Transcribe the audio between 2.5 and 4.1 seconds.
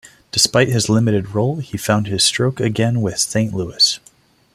again with Saint Louis.